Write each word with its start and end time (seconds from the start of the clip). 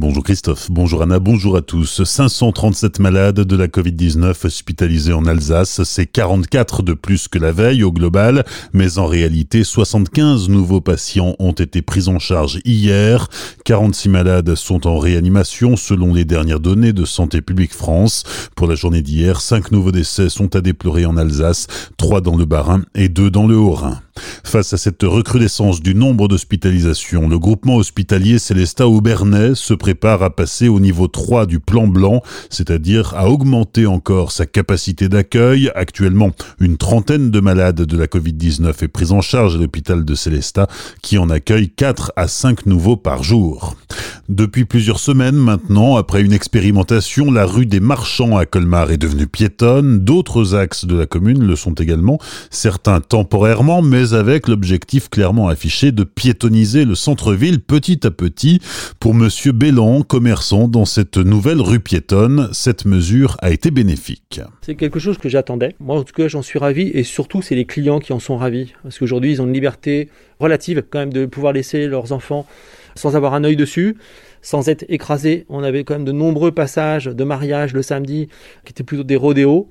Bonjour 0.00 0.22
Christophe, 0.22 0.70
bonjour 0.70 1.02
Anna, 1.02 1.18
bonjour 1.18 1.56
à 1.56 1.60
tous. 1.60 2.04
537 2.04 3.00
malades 3.00 3.40
de 3.40 3.56
la 3.56 3.66
Covid-19 3.66 4.46
hospitalisés 4.46 5.12
en 5.12 5.26
Alsace, 5.26 5.82
c'est 5.82 6.06
44 6.06 6.84
de 6.84 6.92
plus 6.92 7.26
que 7.26 7.36
la 7.36 7.50
veille 7.50 7.82
au 7.82 7.90
global, 7.90 8.44
mais 8.72 8.98
en 8.98 9.06
réalité 9.06 9.64
75 9.64 10.50
nouveaux 10.50 10.80
patients 10.80 11.34
ont 11.40 11.50
été 11.50 11.82
pris 11.82 12.06
en 12.06 12.20
charge 12.20 12.60
hier. 12.64 13.26
46 13.64 14.08
malades 14.08 14.54
sont 14.54 14.86
en 14.86 14.98
réanimation 14.98 15.74
selon 15.74 16.14
les 16.14 16.24
dernières 16.24 16.60
données 16.60 16.92
de 16.92 17.04
Santé 17.04 17.42
publique 17.42 17.74
France. 17.74 18.22
Pour 18.54 18.68
la 18.68 18.76
journée 18.76 19.02
d'hier, 19.02 19.40
5 19.40 19.72
nouveaux 19.72 19.90
décès 19.90 20.28
sont 20.28 20.54
à 20.54 20.60
déplorer 20.60 21.06
en 21.06 21.16
Alsace, 21.16 21.66
3 21.96 22.20
dans 22.20 22.36
le 22.36 22.44
Bas-Rhin 22.44 22.84
et 22.94 23.08
2 23.08 23.32
dans 23.32 23.48
le 23.48 23.56
Haut-Rhin. 23.56 24.00
Face 24.44 24.72
à 24.72 24.76
cette 24.76 25.02
recrudescence 25.02 25.80
du 25.80 25.94
nombre 25.94 26.28
d'hospitalisations, 26.28 27.28
le 27.28 27.38
groupement 27.38 27.76
hospitalier 27.76 28.38
Célestat 28.38 28.88
Aubernais 28.88 29.54
se 29.54 29.74
prépare 29.74 30.22
à 30.22 30.30
passer 30.30 30.68
au 30.68 30.80
niveau 30.80 31.08
3 31.08 31.46
du 31.46 31.60
plan 31.60 31.86
blanc, 31.86 32.22
c'est-à-dire 32.50 33.14
à 33.16 33.28
augmenter 33.28 33.86
encore 33.86 34.32
sa 34.32 34.46
capacité 34.46 35.08
d'accueil. 35.08 35.70
Actuellement, 35.74 36.30
une 36.60 36.76
trentaine 36.76 37.30
de 37.30 37.40
malades 37.40 37.82
de 37.82 37.96
la 37.96 38.06
Covid-19 38.06 38.84
est 38.84 38.88
prise 38.88 39.12
en 39.12 39.20
charge 39.20 39.56
à 39.56 39.58
l'hôpital 39.58 40.04
de 40.04 40.14
Célestat, 40.14 40.68
qui 41.02 41.18
en 41.18 41.30
accueille 41.30 41.70
4 41.70 42.12
à 42.16 42.28
5 42.28 42.66
nouveaux 42.66 42.96
par 42.96 43.22
jour. 43.22 43.76
Depuis 44.28 44.66
plusieurs 44.66 45.00
semaines 45.00 45.36
maintenant, 45.36 45.96
après 45.96 46.20
une 46.20 46.34
expérimentation, 46.34 47.32
la 47.32 47.46
rue 47.46 47.64
des 47.64 47.80
Marchands 47.80 48.36
à 48.36 48.44
Colmar 48.44 48.90
est 48.90 48.98
devenue 48.98 49.26
piétonne. 49.26 50.00
D'autres 50.00 50.54
axes 50.54 50.84
de 50.84 50.94
la 50.94 51.06
commune 51.06 51.46
le 51.46 51.56
sont 51.56 51.72
également, 51.72 52.18
certains 52.50 53.00
temporairement, 53.00 53.80
mais 53.80 54.12
avec 54.12 54.46
l'objectif 54.46 55.08
clairement 55.08 55.48
affiché 55.48 55.92
de 55.92 56.04
piétoniser 56.04 56.84
le 56.84 56.94
centre-ville 56.94 57.60
petit 57.60 58.06
à 58.06 58.10
petit. 58.10 58.60
Pour 59.00 59.14
monsieur 59.14 59.52
Bélan, 59.52 60.02
commerçant 60.02 60.68
dans 60.68 60.84
cette 60.84 61.16
nouvelle 61.16 61.62
rue 61.62 61.80
piétonne, 61.80 62.50
cette 62.52 62.84
mesure 62.84 63.38
a 63.40 63.50
été 63.50 63.70
bénéfique. 63.70 64.42
C'est 64.60 64.74
quelque 64.74 64.98
chose 64.98 65.16
que 65.16 65.30
j'attendais. 65.30 65.74
Moi, 65.80 65.98
en 65.98 66.02
tout 66.02 66.12
cas, 66.12 66.28
j'en 66.28 66.42
suis 66.42 66.58
ravi 66.58 66.90
et 66.92 67.02
surtout, 67.02 67.40
c'est 67.40 67.54
les 67.54 67.64
clients 67.64 67.98
qui 67.98 68.12
en 68.12 68.20
sont 68.20 68.36
ravis. 68.36 68.74
Parce 68.82 68.98
qu'aujourd'hui, 68.98 69.32
ils 69.32 69.40
ont 69.40 69.46
une 69.46 69.54
liberté 69.54 70.10
relative 70.38 70.84
quand 70.90 70.98
même 70.98 71.14
de 71.14 71.24
pouvoir 71.24 71.54
laisser 71.54 71.86
leurs 71.86 72.12
enfants 72.12 72.46
sans 72.98 73.16
avoir 73.16 73.34
un 73.34 73.44
œil 73.44 73.56
dessus, 73.56 73.96
sans 74.42 74.68
être 74.68 74.84
écrasés. 74.88 75.46
On 75.48 75.62
avait 75.62 75.84
quand 75.84 75.94
même 75.94 76.04
de 76.04 76.12
nombreux 76.12 76.52
passages 76.52 77.06
de 77.06 77.24
mariage 77.24 77.72
le 77.72 77.82
samedi 77.82 78.28
qui 78.64 78.72
étaient 78.72 78.84
plutôt 78.84 79.04
des 79.04 79.16
rodéos. 79.16 79.68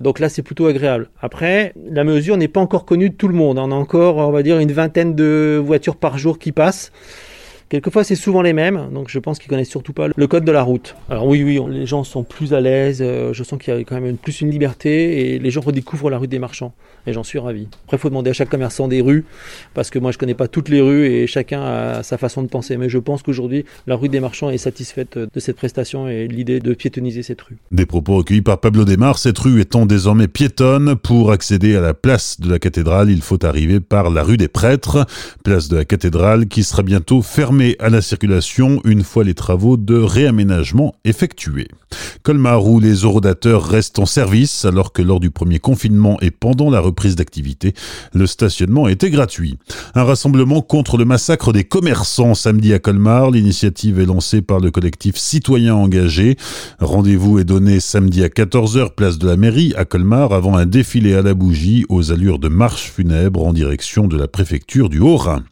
Donc 0.00 0.20
là, 0.20 0.28
c'est 0.28 0.42
plutôt 0.42 0.66
agréable. 0.66 1.10
Après, 1.20 1.72
la 1.90 2.04
mesure 2.04 2.36
n'est 2.36 2.48
pas 2.48 2.60
encore 2.60 2.84
connue 2.84 3.10
de 3.10 3.14
tout 3.14 3.28
le 3.28 3.34
monde. 3.34 3.58
On 3.58 3.72
a 3.72 3.74
encore, 3.74 4.16
on 4.18 4.30
va 4.30 4.42
dire, 4.42 4.58
une 4.58 4.72
vingtaine 4.72 5.14
de 5.14 5.60
voitures 5.62 5.96
par 5.96 6.18
jour 6.18 6.38
qui 6.38 6.52
passent. 6.52 6.92
Quelquefois, 7.68 8.02
c'est 8.02 8.14
souvent 8.14 8.40
les 8.40 8.54
mêmes, 8.54 8.88
donc 8.94 9.10
je 9.10 9.18
pense 9.18 9.38
qu'ils 9.38 9.50
connaissent 9.50 9.68
surtout 9.68 9.92
pas 9.92 10.08
le 10.14 10.26
code 10.26 10.44
de 10.44 10.52
la 10.52 10.62
route. 10.62 10.96
Alors 11.10 11.26
oui, 11.26 11.42
oui, 11.42 11.60
les 11.70 11.84
gens 11.84 12.02
sont 12.02 12.22
plus 12.22 12.54
à 12.54 12.62
l'aise, 12.62 13.00
euh, 13.02 13.34
je 13.34 13.44
sens 13.44 13.58
qu'il 13.58 13.74
y 13.74 13.76
a 13.76 13.80
quand 13.80 14.00
même 14.00 14.16
plus 14.16 14.40
une 14.40 14.50
liberté 14.50 15.34
et 15.34 15.38
les 15.38 15.50
gens 15.50 15.60
redécouvrent 15.60 16.08
la 16.08 16.16
rue 16.16 16.28
des 16.28 16.38
marchands 16.38 16.72
et 17.06 17.12
j'en 17.12 17.24
suis 17.24 17.38
ravi. 17.38 17.68
Après, 17.84 17.98
il 17.98 18.00
faut 18.00 18.08
demander 18.08 18.30
à 18.30 18.32
chaque 18.32 18.48
commerçant 18.48 18.88
des 18.88 19.02
rues 19.02 19.26
parce 19.74 19.90
que 19.90 19.98
moi, 19.98 20.12
je 20.12 20.18
connais 20.18 20.32
pas 20.32 20.48
toutes 20.48 20.70
les 20.70 20.80
rues 20.80 21.06
et 21.08 21.26
chacun 21.26 21.60
a 21.62 22.02
sa 22.02 22.16
façon 22.16 22.42
de 22.42 22.48
penser. 22.48 22.78
Mais 22.78 22.88
je 22.88 22.98
pense 22.98 23.22
qu'aujourd'hui, 23.22 23.66
la 23.86 23.96
rue 23.96 24.08
des 24.08 24.20
marchands 24.20 24.48
est 24.48 24.56
satisfaite 24.56 25.18
de 25.18 25.40
cette 25.40 25.56
prestation 25.56 26.08
et 26.08 26.26
l'idée 26.26 26.60
de 26.60 26.72
piétoniser 26.72 27.22
cette 27.22 27.42
rue. 27.42 27.58
Des 27.70 27.84
propos 27.84 28.16
recueillis 28.16 28.40
par 28.40 28.60
Pablo 28.60 28.86
Desmar, 28.86 29.18
cette 29.18 29.38
rue 29.38 29.60
étant 29.60 29.84
désormais 29.84 30.28
piétonne, 30.28 30.96
pour 30.96 31.32
accéder 31.32 31.76
à 31.76 31.82
la 31.82 31.92
place 31.92 32.40
de 32.40 32.50
la 32.50 32.58
cathédrale, 32.58 33.10
il 33.10 33.20
faut 33.20 33.44
arriver 33.44 33.80
par 33.80 34.08
la 34.08 34.22
rue 34.22 34.38
des 34.38 34.48
prêtres, 34.48 35.06
place 35.44 35.68
de 35.68 35.76
la 35.76 35.84
cathédrale 35.84 36.46
qui 36.46 36.64
sera 36.64 36.82
bientôt 36.82 37.20
fermée 37.20 37.57
à 37.78 37.88
la 37.88 38.02
circulation 38.02 38.80
une 38.84 39.02
fois 39.02 39.24
les 39.24 39.34
travaux 39.34 39.76
de 39.76 39.96
réaménagement 39.96 40.94
effectués. 41.04 41.68
Colmar 42.22 42.66
où 42.66 42.78
les 42.78 43.04
orodateurs 43.04 43.64
restent 43.64 43.98
en 43.98 44.06
service 44.06 44.64
alors 44.64 44.92
que 44.92 45.02
lors 45.02 45.20
du 45.20 45.30
premier 45.30 45.58
confinement 45.58 46.18
et 46.20 46.30
pendant 46.30 46.70
la 46.70 46.80
reprise 46.80 47.16
d'activité, 47.16 47.74
le 48.12 48.26
stationnement 48.26 48.88
était 48.88 49.10
gratuit. 49.10 49.58
Un 49.94 50.04
rassemblement 50.04 50.62
contre 50.62 50.96
le 50.96 51.04
massacre 51.04 51.52
des 51.52 51.64
commerçants 51.64 52.34
samedi 52.34 52.72
à 52.72 52.78
Colmar. 52.78 53.30
L'initiative 53.30 53.98
est 53.98 54.06
lancée 54.06 54.42
par 54.42 54.60
le 54.60 54.70
collectif 54.70 55.16
Citoyens 55.16 55.74
engagés. 55.74 56.36
Rendez-vous 56.78 57.38
est 57.38 57.44
donné 57.44 57.80
samedi 57.80 58.22
à 58.22 58.28
14h 58.28 58.94
place 58.94 59.18
de 59.18 59.26
la 59.26 59.36
mairie 59.36 59.74
à 59.76 59.84
Colmar 59.84 60.32
avant 60.32 60.56
un 60.56 60.66
défilé 60.66 61.14
à 61.14 61.22
la 61.22 61.34
bougie 61.34 61.84
aux 61.88 62.12
allures 62.12 62.38
de 62.38 62.48
marche 62.48 62.90
funèbre 62.90 63.44
en 63.44 63.52
direction 63.52 64.06
de 64.06 64.16
la 64.16 64.28
préfecture 64.28 64.88
du 64.88 65.00
Haut-Rhin. 65.00 65.42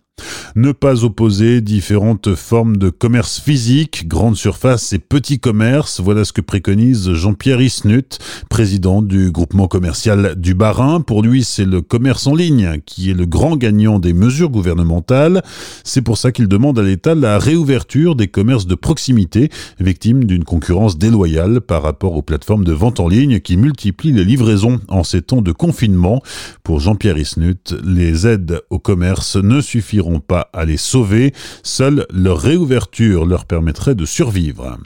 Ne 0.56 0.72
pas 0.72 1.04
opposer 1.04 1.60
différentes 1.60 2.34
formes 2.34 2.78
de 2.78 2.88
commerce 2.88 3.38
physique, 3.38 4.08
grande 4.08 4.36
surface 4.36 4.94
et 4.94 4.98
petit 4.98 5.38
commerce, 5.38 6.00
voilà 6.00 6.24
ce 6.24 6.32
que 6.32 6.40
préconise 6.40 7.12
Jean-Pierre 7.12 7.60
Isnut, 7.60 8.18
président 8.48 9.02
du 9.02 9.30
groupement 9.30 9.68
commercial 9.68 10.34
du 10.34 10.54
Barin. 10.54 11.02
Pour 11.02 11.22
lui, 11.22 11.44
c'est 11.44 11.66
le 11.66 11.82
commerce 11.82 12.26
en 12.26 12.34
ligne 12.34 12.80
qui 12.86 13.10
est 13.10 13.14
le 13.14 13.26
grand 13.26 13.58
gagnant 13.58 13.98
des 13.98 14.14
mesures 14.14 14.48
gouvernementales. 14.48 15.42
C'est 15.84 16.00
pour 16.00 16.16
ça 16.16 16.32
qu'il 16.32 16.48
demande 16.48 16.78
à 16.78 16.82
l'État 16.82 17.14
la 17.14 17.38
réouverture 17.38 18.16
des 18.16 18.28
commerces 18.28 18.66
de 18.66 18.76
proximité, 18.76 19.50
victimes 19.78 20.24
d'une 20.24 20.44
concurrence 20.44 20.96
déloyale 20.96 21.60
par 21.60 21.82
rapport 21.82 22.16
aux 22.16 22.22
plateformes 22.22 22.64
de 22.64 22.72
vente 22.72 22.98
en 22.98 23.08
ligne 23.08 23.40
qui 23.40 23.58
multiplient 23.58 24.12
les 24.12 24.24
livraisons 24.24 24.80
en 24.88 25.04
ces 25.04 25.20
temps 25.20 25.42
de 25.42 25.52
confinement. 25.52 26.22
Pour 26.62 26.80
Jean-Pierre 26.80 27.18
Isnut, 27.18 27.74
les 27.84 28.26
aides 28.26 28.62
au 28.70 28.78
commerce 28.78 29.36
ne 29.36 29.60
suffiront 29.60 30.20
à 30.52 30.64
les 30.64 30.76
sauver, 30.76 31.32
seule 31.62 32.06
leur 32.12 32.38
réouverture 32.38 33.26
leur 33.26 33.44
permettrait 33.44 33.94
de 33.94 34.04
survivre. 34.04 34.78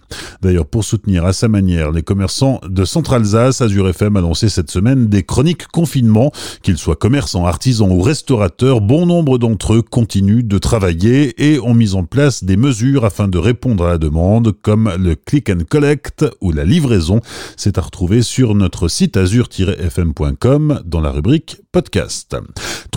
D'ailleurs, 0.43 0.67
pour 0.67 0.85
soutenir 0.85 1.25
à 1.25 1.33
sa 1.33 1.49
manière 1.49 1.91
les 1.91 2.03
commerçants 2.03 2.61
de 2.69 2.85
Centre-Alsace, 2.85 3.61
Azure 3.61 3.89
FM 3.89 4.17
a 4.17 4.21
lancé 4.21 4.49
cette 4.49 4.71
semaine 4.71 5.09
des 5.09 5.23
chroniques 5.23 5.67
confinement. 5.69 6.33
Qu'ils 6.63 6.79
soient 6.79 6.97
commerçants, 6.97 7.47
artisans 7.47 7.91
ou 7.91 8.01
restaurateurs, 8.03 8.81
bon 8.81 9.07
nombre 9.07 9.39
d'entre 9.39 9.75
eux 9.75 9.83
continuent 9.83 10.45
de 10.45 10.59
travailler 10.59 11.51
et 11.51 11.61
ont 11.61 11.75
mis 11.75 11.95
en 11.95 12.05
place 12.05 12.45
des 12.45 12.57
mesures 12.57 13.05
afin 13.05 13.29
de 13.29 13.39
répondre 13.39 13.85
à 13.85 13.91
la 13.91 13.99
demande, 13.99 14.53
comme 14.63 14.93
le 14.99 15.15
click 15.15 15.51
and 15.51 15.65
collect 15.69 16.25
ou 16.41 16.53
la 16.53 16.65
livraison. 16.65 17.21
C'est 17.57 17.79
à 17.79 17.83
retrouver 17.83 18.23
sur 18.23 18.55
notre 18.55 18.89
site 18.89 19.17
azure-fm.com 19.17 20.83
dans 20.85 21.01
la 21.01 21.11
rubrique 21.11 21.61
podcast. 21.73 22.37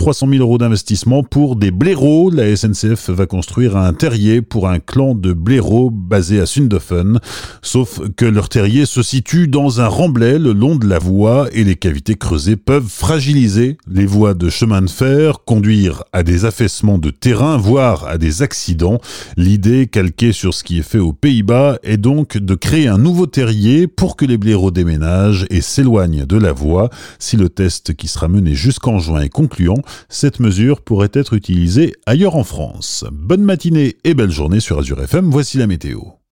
300 0.04 0.28
000 0.32 0.42
euros 0.42 0.58
d'investissement 0.58 1.22
pour 1.22 1.56
des 1.56 1.70
blaireaux. 1.70 2.30
La 2.30 2.54
SNCF 2.54 3.08
va 3.08 3.24
construire 3.24 3.78
un 3.78 3.94
terrier 3.94 4.42
pour 4.42 4.68
un 4.68 4.78
clan 4.78 5.14
de 5.14 5.32
blaireaux 5.32 5.88
basé 5.88 6.40
à 6.40 6.44
Sundofen. 6.44 7.20
Sauf 7.62 8.02
que 8.14 8.26
leur 8.26 8.50
terrier 8.50 8.84
se 8.84 9.02
situe 9.02 9.48
dans 9.48 9.80
un 9.80 9.86
remblai 9.86 10.38
le 10.38 10.52
long 10.52 10.76
de 10.76 10.86
la 10.86 10.98
voie 10.98 11.48
et 11.54 11.64
les 11.64 11.76
cavités 11.76 12.16
creusées 12.16 12.56
peuvent 12.56 12.86
fragiliser 12.86 13.78
les 13.90 14.04
voies 14.04 14.34
de 14.34 14.50
chemin 14.50 14.82
de 14.82 14.90
fer, 14.90 15.38
conduire 15.46 16.04
à 16.12 16.22
des 16.22 16.44
affaissements 16.44 16.98
de 16.98 17.08
terrain, 17.08 17.56
voire 17.56 18.06
à 18.06 18.18
des 18.18 18.42
accidents. 18.42 19.00
L'idée, 19.38 19.86
calquée 19.86 20.32
sur 20.32 20.52
ce 20.52 20.64
qui 20.64 20.80
est 20.80 20.82
fait 20.82 20.98
aux 20.98 21.14
Pays-Bas, 21.14 21.78
est 21.82 21.96
donc 21.96 22.36
de 22.36 22.54
créer 22.54 22.88
un 22.88 22.98
nouveau 22.98 23.24
terrier 23.24 23.86
pour 23.86 24.16
que 24.16 24.26
les 24.26 24.36
blaireaux 24.36 24.70
déménagent 24.70 25.46
et 25.48 25.62
s'éloignent 25.62 26.26
de 26.26 26.36
la 26.36 26.52
voie. 26.52 26.90
Si 27.18 27.38
le 27.38 27.48
test 27.48 27.94
qui 27.94 28.06
sera 28.06 28.28
mené 28.28 28.54
jusqu'en 28.54 28.98
juin 28.98 29.22
est 29.22 29.30
concluant, 29.30 29.78
cette 30.08 30.40
mesure 30.40 30.80
pourrait 30.80 31.10
être 31.12 31.34
utilisée 31.34 31.94
ailleurs 32.06 32.36
en 32.36 32.44
France. 32.44 33.04
Bonne 33.12 33.42
matinée 33.42 33.96
et 34.04 34.14
belle 34.14 34.30
journée 34.30 34.60
sur 34.60 34.78
Azure 34.78 35.02
FM, 35.02 35.30
voici 35.30 35.58
la 35.58 35.66
météo. 35.66 36.14